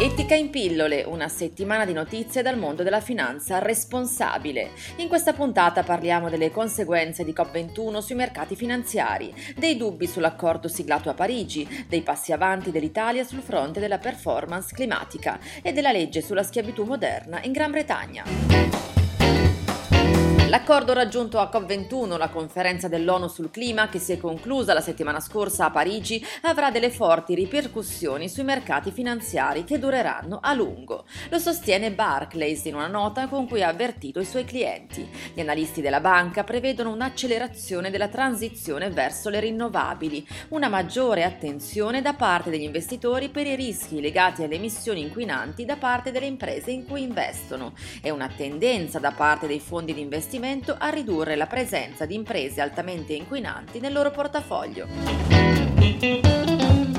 Etica 0.00 0.34
in 0.34 0.50
pillole, 0.50 1.04
una 1.04 1.28
settimana 1.28 1.84
di 1.84 1.92
notizie 1.92 2.42
dal 2.42 2.58
mondo 2.58 2.82
della 2.82 3.00
finanza 3.00 3.60
responsabile. 3.60 4.70
In 4.96 5.06
questa 5.06 5.32
puntata 5.34 5.84
parliamo 5.84 6.28
delle 6.28 6.50
conseguenze 6.50 7.22
di 7.24 7.32
COP21 7.32 7.98
sui 7.98 8.16
mercati 8.16 8.56
finanziari, 8.56 9.32
dei 9.56 9.76
dubbi 9.76 10.08
sull'accordo 10.08 10.66
siglato 10.66 11.08
a 11.08 11.14
Parigi, 11.14 11.86
dei 11.88 12.02
passi 12.02 12.32
avanti 12.32 12.72
dell'Italia 12.72 13.22
sul 13.22 13.42
fronte 13.42 13.78
della 13.78 13.98
performance 13.98 14.74
climatica 14.74 15.38
e 15.62 15.72
della 15.72 15.92
legge 15.92 16.22
sulla 16.22 16.42
schiavitù 16.42 16.82
moderna 16.82 17.40
in 17.44 17.52
Gran 17.52 17.70
Bretagna. 17.70 18.97
L'accordo 20.48 20.94
raggiunto 20.94 21.40
a 21.40 21.50
COP21, 21.52 22.16
la 22.16 22.30
conferenza 22.30 22.88
dell'ONU 22.88 23.28
sul 23.28 23.50
clima 23.50 23.90
che 23.90 23.98
si 23.98 24.12
è 24.12 24.16
conclusa 24.16 24.72
la 24.72 24.80
settimana 24.80 25.20
scorsa 25.20 25.66
a 25.66 25.70
Parigi, 25.70 26.24
avrà 26.42 26.70
delle 26.70 26.88
forti 26.88 27.34
ripercussioni 27.34 28.30
sui 28.30 28.44
mercati 28.44 28.90
finanziari 28.90 29.64
che 29.64 29.78
dureranno 29.78 30.38
a 30.40 30.54
lungo. 30.54 31.04
Lo 31.28 31.38
sostiene 31.38 31.92
Barclays 31.92 32.64
in 32.64 32.76
una 32.76 32.86
nota 32.86 33.28
con 33.28 33.46
cui 33.46 33.62
ha 33.62 33.68
avvertito 33.68 34.20
i 34.20 34.24
suoi 34.24 34.46
clienti. 34.46 35.06
Gli 35.34 35.40
analisti 35.40 35.82
della 35.82 36.00
banca 36.00 36.44
prevedono 36.44 36.92
un'accelerazione 36.92 37.90
della 37.90 38.08
transizione 38.08 38.88
verso 38.88 39.28
le 39.28 39.40
rinnovabili, 39.40 40.26
una 40.48 40.70
maggiore 40.70 41.24
attenzione 41.24 42.00
da 42.00 42.14
parte 42.14 42.48
degli 42.48 42.62
investitori 42.62 43.28
per 43.28 43.46
i 43.46 43.54
rischi 43.54 44.00
legati 44.00 44.44
alle 44.44 44.54
emissioni 44.54 45.02
inquinanti 45.02 45.66
da 45.66 45.76
parte 45.76 46.10
delle 46.10 46.24
imprese 46.24 46.70
in 46.70 46.86
cui 46.86 47.02
investono 47.02 47.74
e 48.00 48.08
una 48.08 48.30
tendenza 48.34 48.98
da 48.98 49.10
parte 49.10 49.46
dei 49.46 49.60
fondi 49.60 49.92
di 49.92 50.00
investimento 50.00 50.36
investimento 50.38 50.76
a 50.78 50.88
ridurre 50.88 51.34
la 51.34 51.46
presenza 51.46 52.06
di 52.06 52.14
imprese 52.14 52.60
altamente 52.60 53.12
inquinanti 53.12 53.80
nel 53.80 53.92
loro 53.92 54.12
portafoglio. 54.12 54.86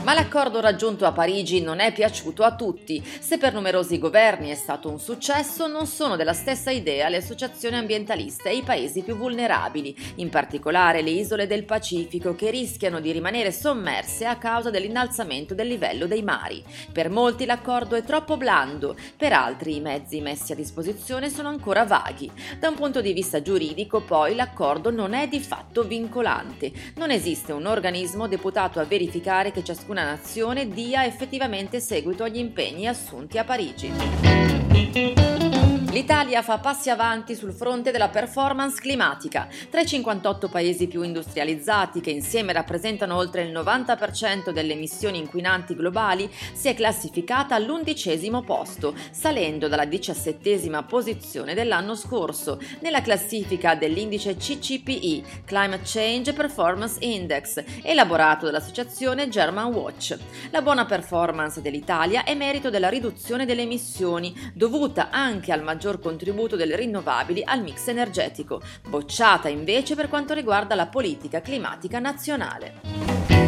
Ma 0.10 0.15
l'accordo 0.15 0.60
raggiunto 0.60 1.05
a 1.05 1.12
Parigi 1.12 1.62
non 1.62 1.79
è 1.79 1.93
piaciuto 1.93 2.41
a 2.41 2.55
tutti. 2.55 2.99
Se 3.20 3.38
per 3.38 3.54
numerosi 3.54 3.99
governi 3.99 4.49
è 4.49 4.55
stato 4.55 4.90
un 4.90 4.99
successo, 4.99 5.68
non 5.68 5.85
sono 5.85 6.15
della 6.15 6.34
stessa 6.34 6.71
idea 6.71 7.10
le 7.10 7.18
associazioni 7.18 7.76
ambientaliste 7.76 8.49
e 8.49 8.55
i 8.55 8.63
paesi 8.63 9.04
più 9.04 9.15
vulnerabili, 9.15 9.96
in 10.15 10.30
particolare 10.30 11.04
le 11.04 11.12
isole 11.12 11.46
del 11.46 11.63
Pacifico 11.63 12.34
che 12.34 12.49
rischiano 12.49 12.99
di 12.99 13.12
rimanere 13.12 13.52
sommerse 13.52 14.26
a 14.26 14.37
causa 14.37 14.71
dell'innalzamento 14.71 15.54
del 15.54 15.68
livello 15.68 16.07
dei 16.07 16.24
mari. 16.24 16.63
Per 16.91 17.12
molti 17.12 17.46
l'accordo 17.46 17.93
è 17.93 18.04
troppo 18.04 18.35
blando, 18.35 18.96
per 19.15 19.34
altri 19.34 19.76
i 19.76 19.80
mezzi 19.80 20.21
messi 20.21 20.54
a 20.54 20.55
disposizione 20.55 21.30
sono 21.30 21.49
ancora 21.49 21.85
vaghi. 21.85 22.32
Da 22.57 22.70
un 22.70 22.74
punto 22.74 22.99
di 22.99 23.13
vista 23.13 23.43
giuridico, 23.43 24.02
poi, 24.02 24.34
l'accordo 24.34 24.90
non 24.90 25.13
è 25.13 25.27
di 25.27 25.40
fatto 25.40 25.84
vincolante. 25.84 26.71
Non 26.96 27.12
esiste 27.12 27.52
un 27.52 27.68
organismo 27.68 28.27
deputato 28.27 28.80
a 28.80 28.85
verificare 28.85 29.52
che 29.52 29.63
ciascuna 29.63 29.98
una 30.00 30.12
nazione 30.12 30.70
dia 30.70 31.05
effettivamente 31.05 31.82
seguito 31.82 32.24
agli 32.24 32.38
impegni 32.38 32.88
assunti 32.88 33.38
a 33.38 33.44
Parigi. 33.44 35.49
L'Italia 35.91 36.43
fa 36.43 36.59
passi 36.59 36.91
avanti 36.91 37.34
sul 37.34 37.51
fronte 37.51 37.90
della 37.90 38.09
performance 38.09 38.79
climatica. 38.79 39.48
Tra 39.71 39.82
i 39.82 39.87
58 39.87 40.48
paesi 40.48 40.85
più 40.85 41.01
industrializzati, 41.01 41.99
che 41.99 42.12
insieme 42.12 42.54
rappresentano 42.54 43.15
oltre 43.15 43.41
il 43.41 43.51
90% 43.51 44.51
delle 44.51 44.73
emissioni 44.73 45.18
inquinanti 45.18 45.73
globali, 45.73 46.31
si 46.54 46.68
è 46.68 46.76
classificata 46.76 47.55
all'undicesimo 47.55 48.43
posto, 48.43 48.93
salendo 49.09 49.68
dalla 49.68 49.85
diciassettesima 49.85 50.84
posizione 50.84 51.55
dell'anno 51.55 51.96
scorso, 51.96 52.62
nella 52.81 53.01
classifica 53.01 53.74
dell'indice 53.74 54.35
CCPI, 54.35 55.26
Climate 55.43 55.81
Change 55.85 56.34
Performance 56.34 56.98
Index, 56.99 57.63
elaborato 57.81 58.46
dall'associazione 58.46 59.27
German 59.27 59.74
Watch. 59.74 60.15
La 60.51 60.62
buona 60.62 60.85
performance 60.85 61.63
dell'Italia 61.63 62.24
è 62.24 62.35
merito 62.35 62.70
della 62.70 62.90
riduzione 62.90 63.48
delle 63.48 63.63
emissioni, 63.63 64.52
dovuta 64.53 65.09
anche 65.09 65.52
al 65.52 65.64
maggior 65.64 65.78
maggior 65.79 66.01
contributo 66.01 66.57
delle 66.57 66.75
rinnovabili 66.75 67.41
al 67.45 67.62
mix 67.62 67.88
energetico, 67.88 68.62
bocciata 68.90 69.47
invece 69.47 69.95
per 69.95 70.09
quanto 70.09 70.34
riguarda 70.34 70.75
la 70.75 70.88
politica 70.88 71.40
climatica 71.40 72.00
nazionale. 72.00 73.39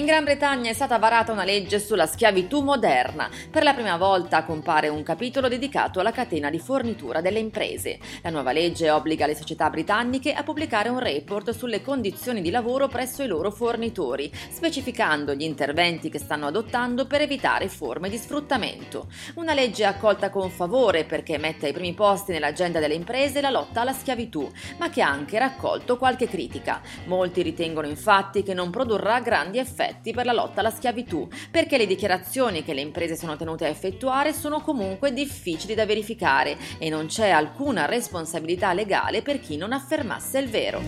In 0.00 0.06
Gran 0.06 0.24
Bretagna 0.24 0.70
è 0.70 0.72
stata 0.72 0.96
varata 0.96 1.30
una 1.30 1.44
legge 1.44 1.78
sulla 1.78 2.06
schiavitù 2.06 2.62
moderna. 2.62 3.28
Per 3.50 3.62
la 3.62 3.74
prima 3.74 3.98
volta 3.98 4.44
compare 4.44 4.88
un 4.88 5.02
capitolo 5.02 5.46
dedicato 5.46 6.00
alla 6.00 6.10
catena 6.10 6.48
di 6.48 6.58
fornitura 6.58 7.20
delle 7.20 7.38
imprese. 7.38 7.98
La 8.22 8.30
nuova 8.30 8.52
legge 8.52 8.88
obbliga 8.88 9.26
le 9.26 9.36
società 9.36 9.68
britanniche 9.68 10.32
a 10.32 10.42
pubblicare 10.42 10.88
un 10.88 11.00
report 11.00 11.50
sulle 11.50 11.82
condizioni 11.82 12.40
di 12.40 12.48
lavoro 12.48 12.88
presso 12.88 13.22
i 13.22 13.26
loro 13.26 13.50
fornitori, 13.50 14.32
specificando 14.48 15.34
gli 15.34 15.42
interventi 15.42 16.08
che 16.08 16.18
stanno 16.18 16.46
adottando 16.46 17.06
per 17.06 17.20
evitare 17.20 17.68
forme 17.68 18.08
di 18.08 18.16
sfruttamento. 18.16 19.06
Una 19.34 19.52
legge 19.52 19.84
accolta 19.84 20.30
con 20.30 20.48
favore 20.48 21.04
perché 21.04 21.36
mette 21.36 21.66
ai 21.66 21.72
primi 21.74 21.92
posti 21.92 22.32
nell'agenda 22.32 22.78
delle 22.78 22.94
imprese 22.94 23.42
la 23.42 23.50
lotta 23.50 23.82
alla 23.82 23.92
schiavitù, 23.92 24.50
ma 24.78 24.88
che 24.88 25.02
ha 25.02 25.10
anche 25.10 25.38
raccolto 25.38 25.98
qualche 25.98 26.26
critica. 26.26 26.80
Molti 27.04 27.42
ritengono 27.42 27.86
infatti 27.86 28.42
che 28.42 28.54
non 28.54 28.70
produrrà 28.70 29.20
grandi 29.20 29.58
effetti 29.58 29.88
effetti 29.90 30.12
per 30.12 30.24
la 30.24 30.32
lotta 30.32 30.60
alla 30.60 30.70
schiavitù, 30.70 31.28
perché 31.50 31.76
le 31.76 31.86
dichiarazioni 31.86 32.62
che 32.62 32.74
le 32.74 32.80
imprese 32.80 33.16
sono 33.16 33.36
tenute 33.36 33.66
a 33.66 33.68
effettuare 33.68 34.32
sono 34.32 34.60
comunque 34.60 35.12
difficili 35.12 35.74
da 35.74 35.84
verificare 35.84 36.56
e 36.78 36.88
non 36.88 37.06
c'è 37.06 37.30
alcuna 37.30 37.86
responsabilità 37.86 38.72
legale 38.72 39.22
per 39.22 39.40
chi 39.40 39.56
non 39.56 39.72
affermasse 39.72 40.38
il 40.38 40.48
vero. 40.48 40.80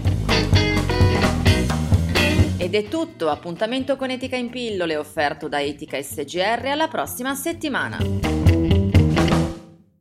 Ed 2.56 2.76
è 2.76 2.84
tutto, 2.84 3.28
appuntamento 3.28 3.96
con 3.96 4.10
Etica 4.10 4.36
in 4.36 4.48
pillole 4.48 4.96
offerto 4.96 5.48
da 5.48 5.60
Etica 5.60 6.00
SGR 6.00 6.66
alla 6.66 6.86
prossima 6.86 7.34
settimana. 7.34 8.41